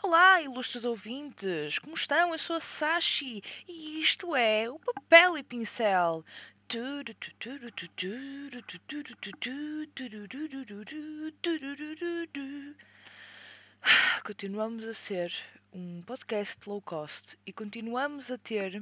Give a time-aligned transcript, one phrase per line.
[0.00, 1.80] Olá, ilustres ouvintes!
[1.80, 2.30] Como estão?
[2.30, 6.24] Eu sou a Sashi e isto é o Papel e Pincel.
[14.24, 15.34] Continuamos a ser
[15.72, 18.80] um podcast low cost e continuamos a ter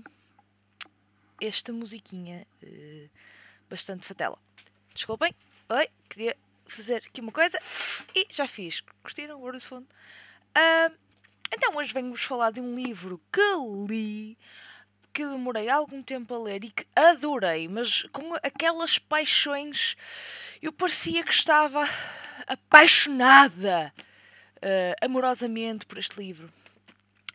[1.41, 3.09] esta musiquinha uh,
[3.71, 4.39] bastante fatela.
[4.93, 5.35] Desculpem,
[5.71, 6.37] oi, queria
[6.67, 7.59] fazer aqui uma coisa
[8.15, 8.83] e já fiz.
[9.03, 9.89] Curtiram o word de fundo?
[10.55, 11.06] Uh,
[11.53, 13.41] então hoje venho-vos falar de um livro que
[13.89, 14.39] li,
[15.13, 19.97] que demorei algum tempo a ler e que adorei, mas com aquelas paixões
[20.61, 21.89] eu parecia que estava
[22.47, 23.93] apaixonada
[24.57, 26.53] uh, amorosamente por este livro.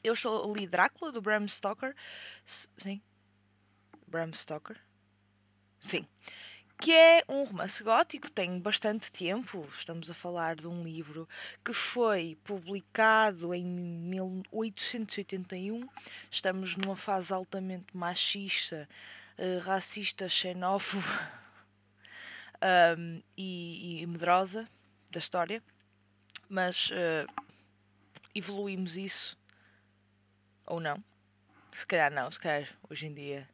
[0.03, 1.95] Eu estou li Drácula, do Bram Stoker.
[2.45, 3.01] S sim.
[4.07, 4.77] Bram Stoker?
[5.79, 6.07] Sim
[6.81, 9.63] que é um romance gótico, tem bastante tempo.
[9.70, 11.30] Estamos a falar de um livro
[11.63, 15.88] que foi publicado em 1881.
[16.31, 18.90] Estamos numa fase altamente machista,
[19.38, 21.05] uh, racista, xenófoba
[22.98, 24.68] um, e, e, medrosa
[25.12, 25.62] da história,
[26.49, 27.27] mas uh,
[28.34, 29.38] evoluímos isso
[30.66, 30.98] ou não?
[31.71, 33.48] Se calhar não, se calhar hoje em dia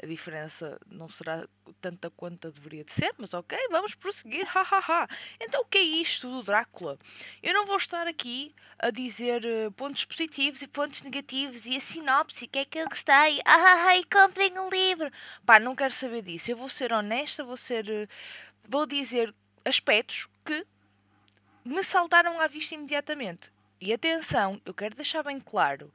[0.00, 1.46] a diferença não será
[1.80, 4.78] tanta quanto deveria de ser, mas ok, vamos prosseguir, hahaha.
[4.78, 5.08] Ha, ha.
[5.40, 6.98] Então o que é isto do Drácula?
[7.42, 11.80] Eu não vou estar aqui a dizer uh, pontos positivos e pontos negativos e a
[11.80, 15.10] sinopse, o que é que eu gostei, ah, e comprem um livro.
[15.44, 16.50] Pá, não quero saber disso.
[16.50, 17.84] Eu vou ser honesta, vou ser.
[17.88, 18.08] Uh,
[18.68, 20.64] vou dizer aspectos que
[21.64, 23.50] me saltaram à vista imediatamente.
[23.80, 25.92] E atenção, eu quero deixar bem claro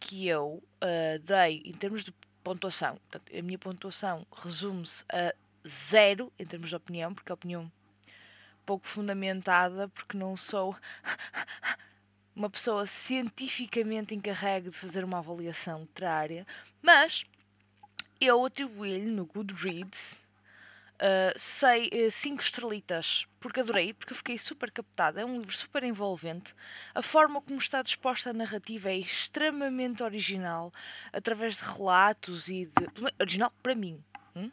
[0.00, 2.96] que eu uh, dei, em termos de pontuação.
[2.96, 5.34] Portanto, a minha pontuação resume-se a
[5.66, 7.70] zero em termos de opinião, porque é opinião
[8.64, 10.76] pouco fundamentada, porque não sou
[12.36, 16.46] uma pessoa cientificamente encarregue de fazer uma avaliação literária,
[16.82, 17.24] mas
[18.20, 20.22] eu atribuí-lhe no Goodreads
[21.00, 25.20] Uh, sei uh, cinco estrelitas, porque adorei, porque eu fiquei super captada.
[25.20, 26.54] É um livro super envolvente.
[26.92, 30.72] A forma como está disposta a narrativa é extremamente original,
[31.12, 33.12] através de relatos e de.
[33.20, 34.02] Original para mim.
[34.34, 34.50] Hum?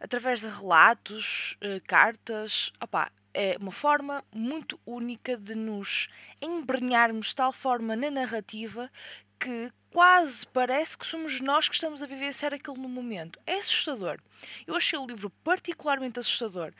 [0.00, 2.72] Através de relatos, uh, cartas.
[2.80, 6.08] Opá, é uma forma muito única de nos
[6.40, 8.90] embrenharmos de tal forma na narrativa
[9.38, 13.38] que quase parece que somos nós que estamos a viver ser aquilo no momento.
[13.46, 14.18] É assustador.
[14.66, 16.72] Eu achei o livro particularmente assustador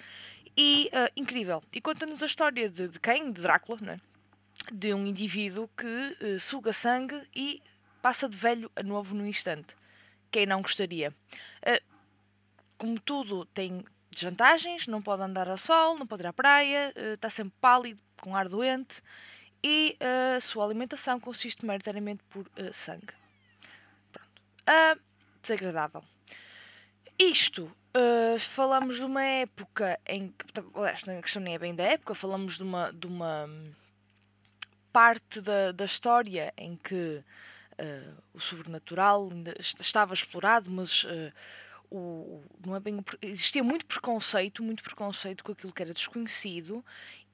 [0.56, 1.62] e uh, incrível.
[1.72, 3.30] E conta-nos a história de, de quem?
[3.30, 3.96] De Drácula, né?
[4.72, 7.62] de um indivíduo que uh, suga sangue e
[8.00, 9.76] passa de velho a novo no instante.
[10.30, 11.14] Quem não gostaria?
[11.62, 11.92] Uh,
[12.78, 17.30] como tudo tem desvantagens, não pode andar ao sol, não pode ir à praia, está
[17.30, 19.02] sempre pálido, com ar doente
[19.62, 19.96] e
[20.36, 23.12] a sua alimentação consiste maioritariamente por uh, sangue.
[24.10, 24.42] Pronto.
[24.68, 25.00] Uh,
[25.40, 26.02] desagradável.
[27.18, 27.64] Isto,
[27.96, 30.44] uh, falamos de uma época em que.
[30.74, 33.48] Aliás, a questão nem é bem da época, falamos de uma, de uma
[34.92, 37.22] parte da, da história em que
[38.32, 39.28] o sobrenatural
[39.58, 41.04] estava explorado, mas
[41.92, 46.84] o, não é bem, existia muito preconceito, muito preconceito com aquilo que era desconhecido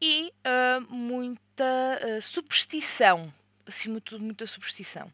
[0.00, 3.32] e uh, muita uh, superstição,
[3.66, 5.12] acima de tudo, muita superstição.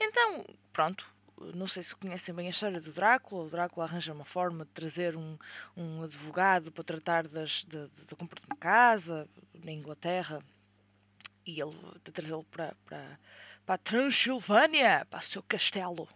[0.00, 1.06] Então, pronto,
[1.54, 3.44] não sei se conhecem bem a história do Drácula.
[3.44, 5.36] O Drácula arranja uma forma de trazer um,
[5.76, 9.28] um advogado para tratar das, da, da compra de uma casa
[9.62, 10.42] na Inglaterra
[11.44, 13.18] e ele de trazê-lo para, para,
[13.66, 16.08] para a Transilvânia, para o seu castelo.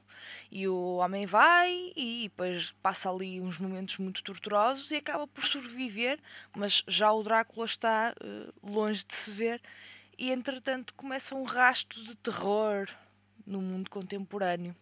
[0.50, 5.44] E o homem vai e depois passa ali uns momentos muito torturosos e acaba por
[5.44, 6.18] sobreviver,
[6.54, 9.60] mas já o Drácula está uh, longe de se ver
[10.18, 12.88] e entretanto começa um rastro de terror
[13.46, 14.74] no mundo contemporâneo.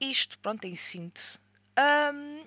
[0.00, 1.38] Isto, pronto, em síntese.
[1.78, 2.44] Um,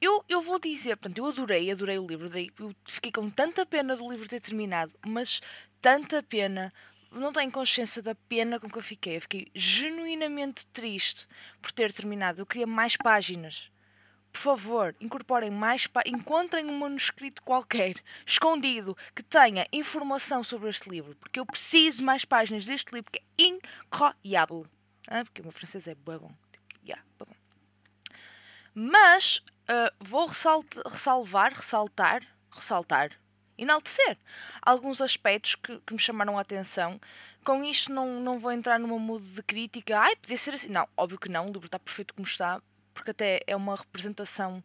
[0.00, 2.26] eu, eu vou dizer, portanto, eu adorei, adorei o livro,
[2.58, 5.40] eu fiquei com tanta pena do livro ter terminado, mas
[5.80, 6.72] tanta pena
[7.10, 9.16] não tenho consciência da pena com que eu fiquei.
[9.16, 11.26] Eu fiquei genuinamente triste
[11.60, 12.40] por ter terminado.
[12.40, 13.70] Eu queria mais páginas.
[14.32, 16.20] Por favor, incorporem mais páginas.
[16.20, 21.16] Encontrem um manuscrito qualquer, escondido, que tenha informação sobre este livro.
[21.16, 24.70] Porque eu preciso mais páginas deste livro, que é incroyable.
[25.08, 26.30] Ah, porque o meu francês é bom.
[26.84, 27.26] Yeah, bom.
[28.72, 32.22] Mas uh, vou ressalvar, ressaltar,
[32.52, 33.19] ressaltar
[33.62, 34.16] enaltecer
[34.62, 37.00] alguns aspectos que, que, me chamaram a atenção.
[37.44, 39.98] Com isto não, não vou entrar numa mood de crítica.
[39.98, 40.70] Ai, podia ser assim.
[40.70, 41.44] Não, óbvio que não.
[41.44, 42.60] O livro está perfeito como está,
[42.92, 44.62] porque até é uma representação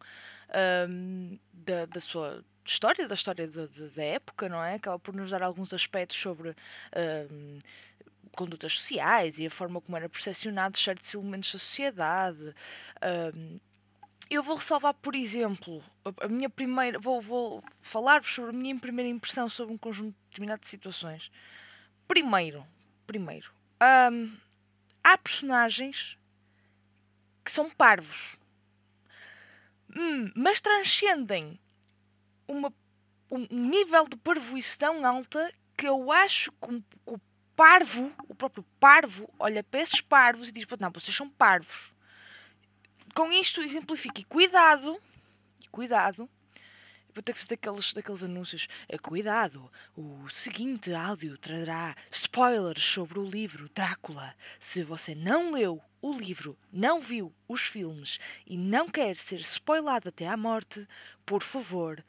[0.89, 4.75] um, da, da sua história, da história da, da época, não é?
[4.75, 7.59] Acaba por nos dar alguns aspectos sobre uh,
[8.36, 12.56] condutas sociais e a forma como era percepcionado certos elementos da sociedade.
[12.98, 13.59] Uh,
[14.30, 15.83] eu vou ressalvar, por exemplo,
[16.22, 17.00] a minha primeira.
[17.00, 21.31] Vou, vou falar-vos sobre a minha primeira impressão sobre um conjunto de situações.
[22.07, 22.66] Primeiro,
[23.06, 23.51] primeiro,
[24.12, 24.36] um,
[25.04, 26.18] há personagens
[27.44, 28.38] que são parvos,
[29.95, 31.60] hum, mas transcendem
[32.48, 32.74] uma,
[33.30, 37.19] um nível de parvoíce tão alta que eu acho que, o
[37.56, 41.94] parvo, o próprio parvo, olha para esses parvos e diz: Não, vocês são parvos.
[43.15, 44.19] Com isto exemplifico.
[44.19, 45.01] E cuidado,
[45.71, 46.29] cuidado,
[47.13, 48.67] vou ter que fazer daqueles, daqueles anúncios.
[48.89, 54.35] Eh, cuidado, o seguinte áudio trará spoilers sobre o livro Drácula.
[54.59, 60.09] Se você não leu o livro, não viu os filmes e não quer ser spoilado
[60.09, 60.85] até à morte,
[61.25, 62.03] por favor,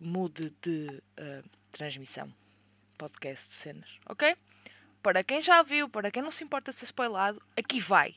[0.00, 2.34] mude de uh, transmissão.
[2.98, 4.36] Podcast de cenas, ok?
[5.00, 8.16] Para quem já viu, para quem não se importa ser spoilado, aqui vai.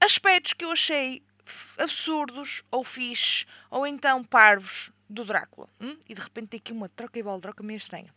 [0.00, 1.22] Aspectos que eu achei
[1.78, 5.68] absurdos ou fixes ou então parvos do Drácula.
[5.80, 5.96] Hum?
[6.08, 8.12] E de repente tem aqui uma troca e troca meio estranha.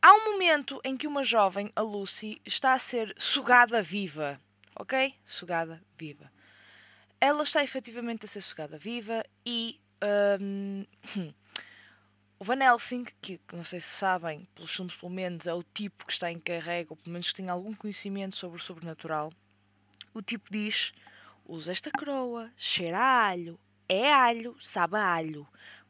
[0.00, 4.40] Há um momento em que uma jovem, a Lucy, está a ser sugada viva.
[4.74, 5.14] Ok?
[5.24, 6.30] Sugada viva.
[7.20, 9.80] Ela está efetivamente a ser sugada viva e.
[10.40, 10.84] Um,
[12.36, 16.04] o Van Helsing, que não sei se sabem, pelos filmes pelo menos, é o tipo
[16.04, 19.32] que está em carrega, ou pelo menos que tem algum conhecimento sobre o sobrenatural.
[20.14, 20.92] O tipo diz
[21.44, 25.46] usa esta coroa, cheira a alho, é alho, sabe a alho.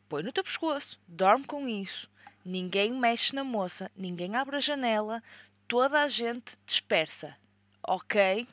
[0.09, 2.11] Põe no teu pescoço, dorme com isso.
[2.45, 5.23] Ninguém mexe na moça, ninguém abre a janela,
[5.69, 7.37] toda a gente dispersa.
[7.83, 8.47] Ok?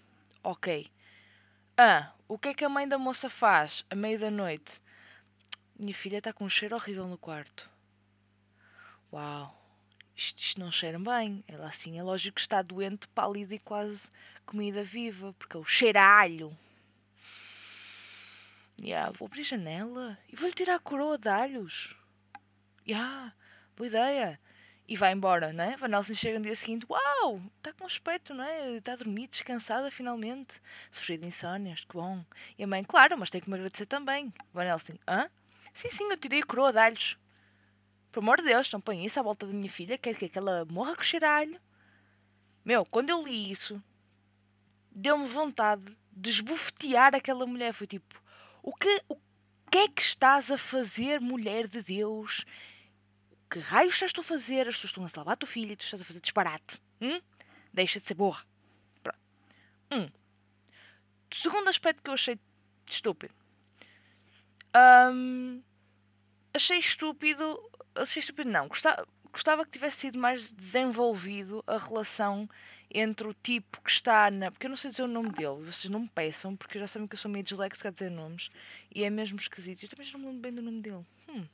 [0.43, 0.89] Ok.
[1.77, 4.81] Ah, o que é que a mãe da moça faz à meia da noite?
[5.77, 7.69] Minha filha está com um cheiro horrível no quarto.
[9.11, 9.58] Uau,
[10.19, 11.43] isto, isto não cheira bem.
[11.47, 14.09] Ela assim é lógico que está doente, pálida e quase
[14.45, 16.55] comida viva, porque é o cheiro a alho.
[18.81, 21.95] Yeah, vou abrir a janela e vou-lhe tirar a coroa de alhos.
[22.87, 23.33] Yeah,
[23.75, 24.39] boa ideia.
[24.87, 25.75] E vai embora, né?
[25.77, 28.77] Van Helsing chega no dia seguinte, uau, está com aspecto, não é?
[28.77, 30.59] Está a dormir, descansada finalmente.
[30.89, 32.25] Sofrido de insónias, que bom.
[32.57, 34.33] E a mãe, claro, mas tem que me agradecer também.
[34.51, 35.29] Van Helsing, hã?
[35.73, 37.17] Sim, sim, eu tirei a coroa de alhos.
[38.11, 40.65] Por amor de Deus, não põe isso à volta da minha filha, quer que ela
[40.65, 41.59] morra com cheiralho.
[42.65, 43.81] Meu, quando eu li isso,
[44.91, 47.73] deu-me vontade de esbofetear aquela mulher.
[47.73, 48.21] Foi tipo,
[48.61, 49.15] o que, o
[49.71, 52.45] que é que estás a fazer, mulher de Deus?
[53.49, 54.67] Que raios estás a fazer?
[54.67, 56.81] As pessoas estão a salvar a tua filha e tu estás a fazer disparate.
[57.01, 57.19] Hum?
[57.73, 58.43] Deixa de ser burra.
[59.01, 59.19] Pronto.
[59.91, 60.09] Um.
[61.31, 62.39] Segundo aspecto que eu achei
[62.89, 63.33] estúpido.
[64.75, 65.61] Um,
[66.53, 67.59] achei estúpido.
[68.01, 68.67] Achei estúpido, não.
[68.67, 72.49] Gostava, gostava que tivesse sido mais desenvolvido a relação
[72.91, 74.51] entre o tipo que está na.
[74.51, 77.07] Porque eu não sei dizer o nome dele, vocês não me peçam, porque já sabem
[77.07, 78.49] que eu sou meio disléxica a dizer nomes
[78.93, 79.83] e é mesmo esquisito.
[79.83, 81.05] Eu também já não me lembro bem do nome dele.
[81.29, 81.45] Hum.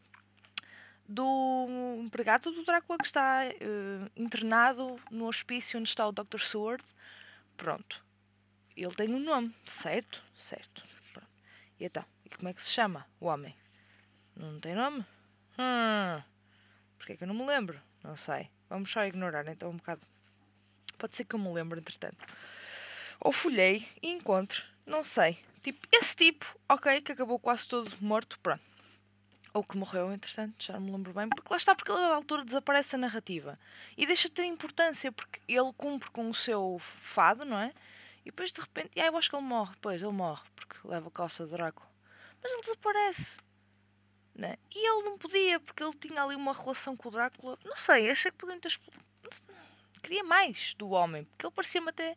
[1.07, 1.67] Do
[2.03, 6.39] empregado do Drácula que está uh, internado no hospício onde está o Dr.
[6.39, 6.83] Sword.
[7.57, 8.03] Pronto.
[8.75, 10.23] Ele tem um nome, certo?
[10.35, 10.83] Certo.
[11.13, 11.29] Pronto.
[11.79, 13.55] E então, e como é que se chama o homem?
[14.35, 15.05] Não tem nome?
[15.59, 16.34] Hum.
[17.05, 17.79] Porquê é que eu não me lembro?
[18.03, 18.49] Não sei.
[18.67, 20.01] Vamos só ignorar então um bocado
[20.97, 22.35] Pode ser que eu me lembre, entretanto.
[23.19, 25.37] Ou folhei e encontro, não sei.
[25.61, 28.63] Tipo, esse tipo, ok, que acabou quase todo morto, pronto.
[29.53, 31.29] Ou que morreu, entretanto, já não me lembro bem.
[31.29, 33.59] Porque lá está, porque ele a altura desaparece a narrativa.
[33.95, 37.71] E deixa de ter importância, porque ele cumpre com o seu fado, não é?
[38.21, 39.73] E depois de repente, ah, eu acho que ele morre.
[39.73, 41.87] Depois ele morre, porque leva a calça de Drácula.
[42.41, 43.44] Mas ele desaparece.
[44.35, 44.57] Né?
[44.73, 47.57] E ele não podia, porque ele tinha ali uma relação com o Drácula.
[47.63, 48.77] Não sei, achei que podiam ter
[50.05, 52.15] queria mais do homem, porque ele parecia-me até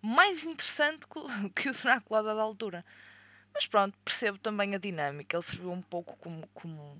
[0.00, 1.06] mais interessante
[1.54, 2.84] que o Drácula da altura.
[3.52, 5.36] Mas pronto, percebo também a dinâmica.
[5.36, 6.46] Ele serviu um pouco como.
[6.54, 6.98] como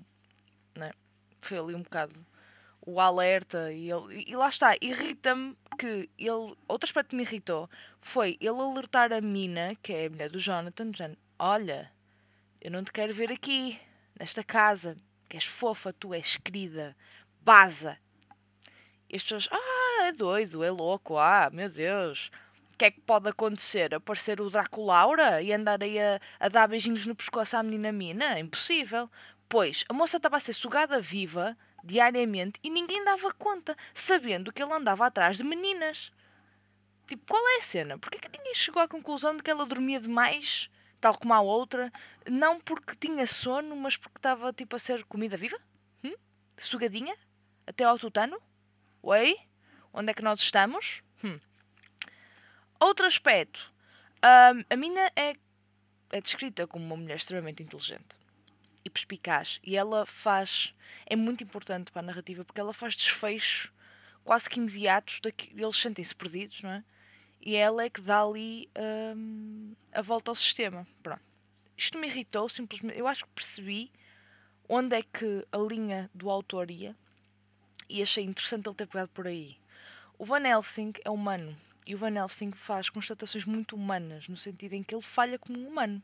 [0.75, 0.91] né?
[1.39, 2.13] Foi ali um bocado
[2.81, 6.55] o alerta e, ele, e lá está, irrita-me que ele.
[6.67, 7.69] Outro aspecto que me irritou
[7.99, 11.91] foi ele alertar a Mina, que é a mulher do Jonathan, dizendo: Olha,
[12.61, 13.79] eu não te quero ver aqui,
[14.19, 14.97] nesta casa,
[15.29, 16.95] que és fofa, tu és querida,
[17.41, 17.97] baza.
[19.09, 22.29] E as pessoas, ah, é doido, é louco, ah, meu Deus.
[22.73, 23.93] O que é que pode acontecer?
[23.95, 28.39] Aparecer o Draculaura e andar aí a, a dar beijinhos no pescoço à menina Mina?
[28.39, 29.09] Impossível.
[29.49, 34.61] Pois, a moça estava a ser sugada viva diariamente e ninguém dava conta, sabendo que
[34.61, 36.11] ele andava atrás de meninas.
[37.07, 37.97] Tipo, qual é a cena?
[37.97, 40.69] Porquê que ninguém chegou à conclusão de que ela dormia demais
[40.99, 41.91] tal como a outra,
[42.29, 45.57] não porque tinha sono, mas porque estava tipo a ser comida viva?
[46.03, 46.15] Hum?
[46.57, 47.15] Sugadinha?
[47.65, 48.41] Até ao tutano?
[49.01, 49.37] Oi?
[49.93, 51.01] Onde é que nós estamos?
[51.23, 51.39] Hum.
[52.79, 53.71] Outro aspecto.
[54.23, 55.35] Um, a mina é,
[56.11, 58.15] é descrita como uma mulher extremamente inteligente
[58.83, 59.59] e perspicaz.
[59.63, 60.73] E ela faz.
[61.05, 63.71] É muito importante para a narrativa porque ela faz desfechos
[64.23, 65.19] quase que imediatos.
[65.21, 66.83] Daqui, eles sentem-se perdidos, não é?
[67.47, 68.69] E ela é que dá ali
[69.15, 70.85] um, a volta ao sistema.
[71.01, 71.21] Pronto.
[71.77, 72.99] Isto me irritou simplesmente.
[72.99, 73.89] Eu acho que percebi
[74.67, 76.93] onde é que a linha do autor ia
[77.89, 79.55] e achei interessante ele ter pegado por aí.
[80.17, 84.73] O Van Helsing é humano e o Van Helsing faz constatações muito humanas, no sentido
[84.73, 86.03] em que ele falha como um humano.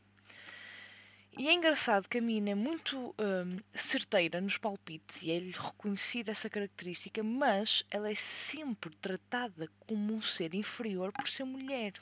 [1.36, 6.30] E é engraçado que a mina é muito hum, certeira nos palpites e é-lhe reconhecida
[6.30, 11.94] essa característica, mas ela é sempre tratada como um ser inferior por ser mulher.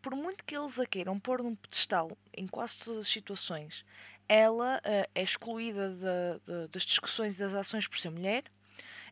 [0.00, 3.84] Por muito que eles a queiram pôr num pedestal em quase todas as situações,
[4.26, 8.44] ela uh, é excluída de, de, das discussões e das ações por ser mulher,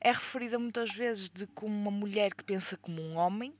[0.00, 3.54] é referida muitas vezes de como uma mulher que pensa como um homem,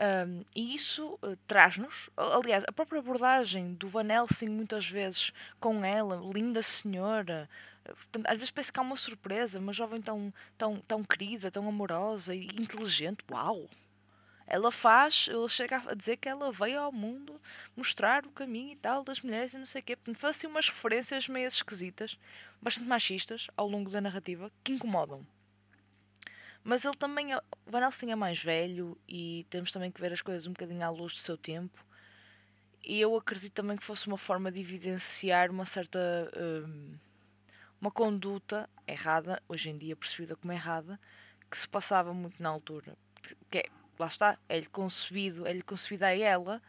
[0.00, 5.30] um, e isso uh, traz-nos, aliás, a própria abordagem do Van Helsing, muitas vezes
[5.60, 7.46] com ela, linda senhora,
[7.86, 11.68] uh, às vezes parece que há uma surpresa, uma jovem tão, tão, tão querida, tão
[11.68, 13.68] amorosa e inteligente, uau!
[14.46, 17.38] Ela faz, ela chega a dizer que ela veio ao mundo
[17.76, 19.94] mostrar o caminho e tal das mulheres e não sei o quê.
[19.94, 22.18] Portanto, faz assim umas referências meio esquisitas,
[22.60, 25.24] bastante machistas ao longo da narrativa, que incomodam.
[26.62, 30.20] Mas ele também, é, Van Helsing é mais velho e temos também que ver as
[30.20, 31.84] coisas um bocadinho à luz do seu tempo.
[32.84, 35.98] E eu acredito também que fosse uma forma de evidenciar uma certa.
[36.36, 36.98] Um,
[37.80, 41.00] uma conduta errada, hoje em dia percebida como errada,
[41.50, 42.96] que se passava muito na altura.
[43.50, 43.64] Que é,
[43.98, 45.62] lá está, é-lhe concebido, é-lhe
[46.02, 46.62] a ela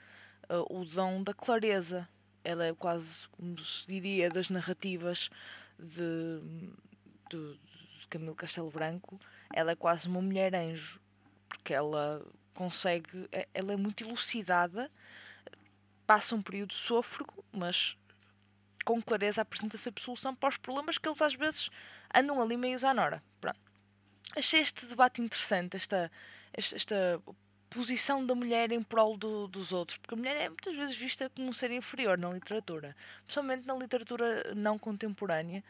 [0.49, 2.07] uh, o dom da clareza.
[2.43, 5.29] Ela é quase, como se diria, das narrativas
[5.77, 6.41] de,
[7.29, 7.80] de, de
[8.11, 9.19] Camilo Castelo Branco
[9.53, 10.99] ela é quase uma mulher anjo,
[11.47, 14.91] porque ela consegue, é, ela é muito elucidada,
[16.05, 17.97] passa um período sôfrego, mas
[18.83, 21.69] com clareza apresenta-se a solução para os problemas que eles às vezes
[22.13, 23.23] andam ali meio à nora.
[23.39, 23.59] Pronto.
[24.35, 26.11] Achei este debate interessante, esta,
[26.53, 27.21] esta, esta
[27.69, 31.29] posição da mulher em prol do, dos outros, porque a mulher é muitas vezes vista
[31.29, 35.63] como um ser inferior na literatura, principalmente na literatura não contemporânea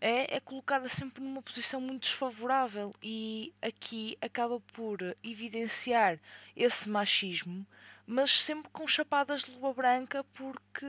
[0.00, 6.18] é, é colocada sempre numa posição muito desfavorável e aqui acaba por evidenciar
[6.56, 7.66] esse machismo,
[8.06, 10.86] mas sempre com chapadas de luva branca porque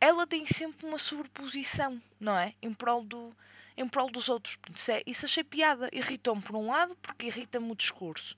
[0.00, 2.54] ela tem sempre uma sobreposição, não é?
[2.60, 3.32] Em prol, do,
[3.76, 4.58] em prol dos outros.
[4.74, 5.88] Isso, é, isso achei piada.
[5.92, 8.36] Irritou-me por um lado, porque irrita-me o discurso.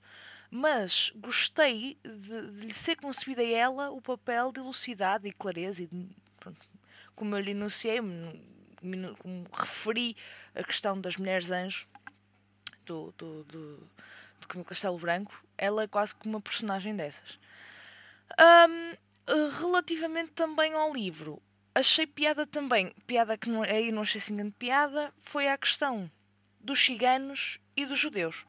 [0.49, 5.83] Mas gostei de, de lhe ser concebida a ela o papel de elucidade e clareza.
[5.83, 6.07] E de,
[6.39, 6.65] pronto,
[7.13, 7.99] como eu lhe enunciei,
[9.19, 10.15] como referi
[10.55, 11.87] a questão das mulheres anjos
[12.85, 13.77] do, do, do,
[14.39, 17.39] do Camilo Castelo Branco, ela é quase como uma personagem dessas.
[18.39, 18.95] Um,
[19.59, 21.41] relativamente também ao livro,
[21.73, 26.09] achei piada também, piada que não, aí não achei assim grande piada, foi a questão
[26.59, 28.45] dos ciganos e dos judeus.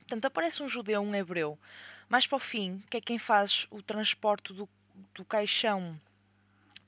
[0.00, 1.58] Portanto, aparece um judeu, um hebreu,
[2.08, 4.68] mais para o fim, que é quem faz o transporte do,
[5.14, 5.98] do caixão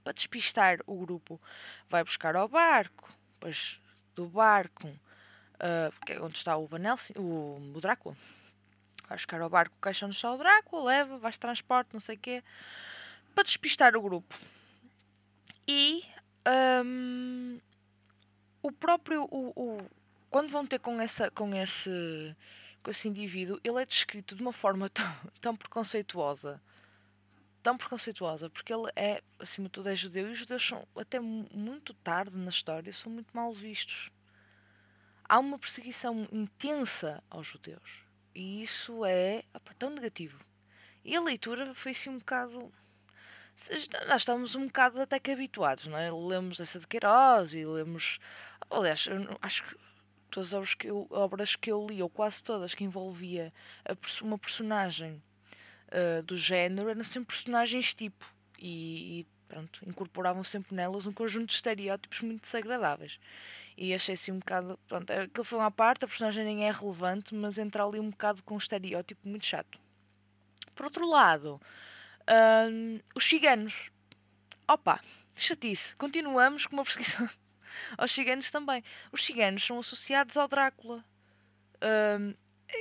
[0.06, 1.40] para despistar o grupo,
[1.88, 3.80] vai buscar ao barco, depois
[4.14, 8.16] do barco, uh, onde está o Van Helsing, o, o Drácula,
[9.08, 12.14] vai buscar ao barco o caixão onde está o Drácula, leva, vais transporte, não sei
[12.14, 12.44] o quê,
[13.34, 14.32] para despistar o grupo.
[15.66, 16.04] E
[16.84, 17.58] um,
[18.62, 19.90] o próprio, o, o,
[20.30, 22.36] quando vão ter com, essa, com, esse,
[22.80, 26.62] com esse indivíduo, ele é descrito de uma forma tão, tão preconceituosa
[27.66, 31.18] tão preconceituosa, porque ele é, acima de tudo, é judeu e os judeus são, até
[31.18, 34.08] muito tarde na história, são muito mal vistos.
[35.28, 40.38] Há uma perseguição intensa aos judeus e isso é opa, tão negativo.
[41.04, 42.72] E a leitura foi assim um bocado.
[44.06, 46.08] Nós estamos um bocado até que habituados, não é?
[46.12, 48.20] Lemos essa de Queiroz e lemos.
[48.70, 49.08] Aliás,
[49.42, 49.76] acho que
[50.30, 53.52] todas as obras que eu, obras que eu li, ou quase todas, que envolvia
[54.22, 55.20] uma personagem
[55.88, 58.26] uh, do género eram sempre personagens tipo
[58.58, 63.18] e, e pronto, incorporavam sempre nelas um conjunto de estereótipos muito desagradáveis.
[63.76, 64.78] E achei assim um bocado.
[64.88, 68.42] Pronto, aquilo foi uma parte, a personagem nem é relevante, mas entra ali um bocado
[68.42, 69.78] com um estereótipo muito chato.
[70.74, 71.60] Por outro lado,
[73.14, 73.90] os ciganos.
[74.66, 75.00] Opa,
[75.34, 75.94] chatice.
[75.96, 77.28] Continuamos com uma perseguição
[77.98, 78.82] aos ciganos também.
[79.12, 81.04] Os ciganos são associados ao Drácula.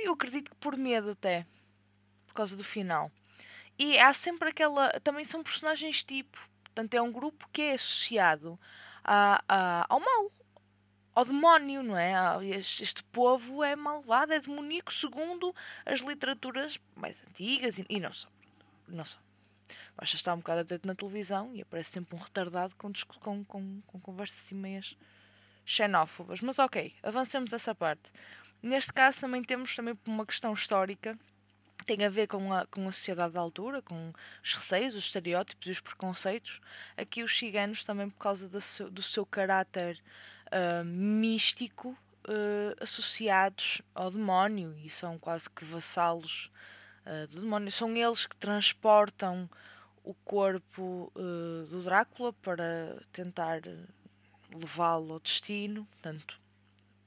[0.02, 1.46] Eu acredito que por medo até
[2.36, 3.10] causa do final.
[3.78, 4.90] E há sempre aquela.
[5.00, 6.38] Também são personagens tipo.
[6.64, 8.58] Portanto, é um grupo que é associado
[9.02, 10.30] a, a, ao mal,
[11.14, 12.12] ao demónio, não é?
[12.44, 15.54] Este, este, povo é malvado, é demoníaco, segundo
[15.86, 18.28] as literaturas mais antigas e, e não só.
[18.86, 19.18] Não só.
[19.96, 23.80] Basta estar um bocado atento na televisão e aparece sempre um retardado com, com, com,
[23.86, 24.94] com conversas assim meias
[25.64, 26.40] xenófobas.
[26.42, 28.12] Mas ok, avancemos essa parte.
[28.62, 31.18] Neste caso também temos também uma questão histórica
[31.86, 34.12] tem a ver com a, com a sociedade da altura, com
[34.42, 36.60] os receios, os estereótipos e os preconceitos.
[36.96, 40.02] Aqui os ciganos também por causa do seu, do seu caráter
[40.46, 41.90] uh, místico
[42.28, 46.50] uh, associados ao demónio e são quase que vassalos
[47.06, 47.70] uh, do demónio.
[47.70, 49.48] São eles que transportam
[50.02, 51.12] o corpo
[51.68, 53.60] do Drácula para tentar
[54.54, 56.40] levá-lo ao destino, portanto,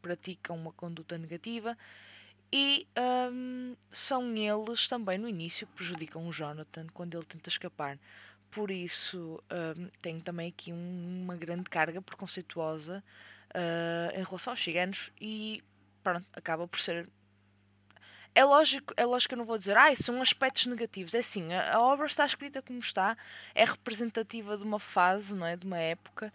[0.01, 1.77] praticam uma conduta negativa.
[2.51, 2.87] E
[3.31, 7.97] um, são eles também no início que prejudicam o Jonathan quando ele tenta escapar.
[8.49, 9.41] Por isso,
[9.77, 13.03] um, tem também aqui um, uma grande carga preconceituosa
[13.49, 15.63] uh, em relação aos ciganos e
[16.03, 17.07] pronto, acaba por ser.
[18.33, 21.13] É lógico, é lógico que eu não vou dizer, ah, são aspectos negativos.
[21.13, 23.15] É assim, a, a obra está escrita como está,
[23.53, 25.55] é representativa de uma fase, não é?
[25.55, 26.33] de uma época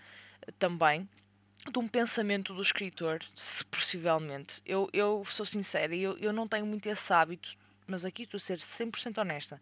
[0.59, 1.09] também,
[1.71, 4.61] de um pensamento do escritor, se possivelmente.
[4.67, 7.51] Eu, eu sou sincera, eu, eu não tenho muito esse hábito,
[7.87, 9.61] mas aqui estou a ser 100% honesta.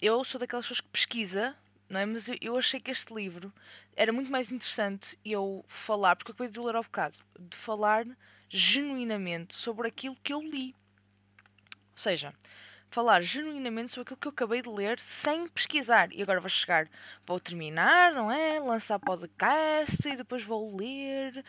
[0.00, 1.56] Eu sou daquelas pessoas que pesquisa
[1.92, 2.06] não é?
[2.06, 3.52] Mas eu, eu achei que este livro
[3.94, 8.06] era muito mais interessante eu falar, porque eu acabei de ler ao bocado, de falar
[8.48, 10.74] genuinamente sobre aquilo que eu li.
[11.90, 12.34] Ou seja,
[12.92, 16.08] falar genuinamente sobre aquilo que eu acabei de ler sem pesquisar.
[16.12, 16.88] E agora vou chegar,
[17.26, 18.60] vou terminar, não é?
[18.60, 21.42] Lançar podcast e depois vou ler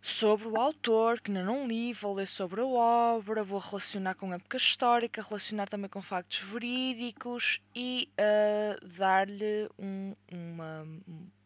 [0.00, 4.32] sobre o autor, que ainda não li, vou ler sobre a obra, vou relacionar com
[4.32, 10.86] a época histórica, relacionar também com factos verídicos e uh, dar-lhe um, uma.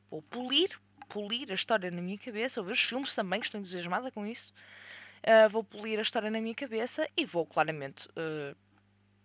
[0.08, 0.70] ou polir,
[1.08, 4.24] polir a história na minha cabeça, ou ver os filmes também, que estou entusiasmada com
[4.24, 4.54] isso.
[5.18, 8.56] Uh, vou polir a história na minha cabeça e vou claramente uh,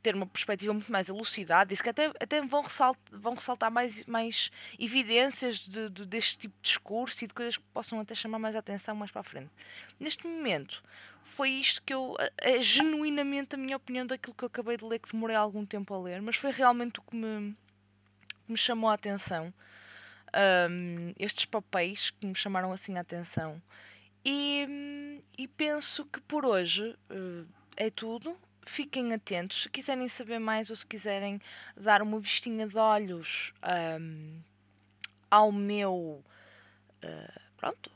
[0.01, 4.03] ter uma perspectiva muito mais elucidada, isso que até, até vão, ressaltar, vão ressaltar mais,
[4.05, 8.39] mais evidências de, de, deste tipo de discurso e de coisas que possam até chamar
[8.39, 9.51] mais atenção mais para a frente.
[9.99, 10.83] Neste momento,
[11.23, 12.15] foi isto que eu.
[12.37, 15.93] É genuinamente a minha opinião daquilo que eu acabei de ler, que demorei algum tempo
[15.93, 17.55] a ler, mas foi realmente o que me,
[18.45, 19.53] que me chamou a atenção.
[20.33, 23.61] Um, estes papéis que me chamaram assim a atenção.
[24.23, 29.63] E, e penso que por hoje uh, é tudo fiquem atentos.
[29.63, 31.41] Se quiserem saber mais ou se quiserem
[31.75, 33.53] dar uma vistinha de olhos
[33.99, 34.41] um,
[35.29, 36.23] ao meu.
[37.03, 37.91] Uh, pronto.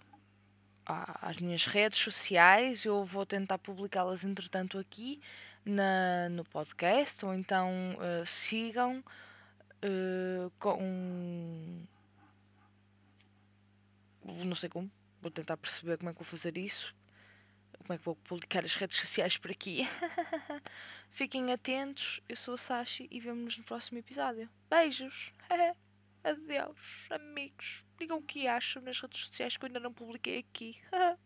[0.85, 5.21] às minhas redes sociais, eu vou tentar publicá-las entretanto aqui
[5.63, 9.03] na, no podcast, ou então uh, sigam
[9.83, 11.85] uh, com.
[14.23, 14.89] Não sei como,
[15.21, 16.95] vou tentar perceber como é que vou fazer isso
[17.85, 19.87] como é que vou publicar as redes sociais por aqui.
[21.11, 24.49] Fiquem atentos, eu sou a Sashi e vemo-nos no próximo episódio.
[24.69, 25.31] Beijos!
[26.23, 27.85] Adeus, amigos.
[27.99, 30.81] Digam o que acham nas redes sociais que eu ainda não publiquei aqui.